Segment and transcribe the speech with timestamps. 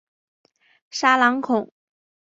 [0.89, 1.71] 沙朗孔。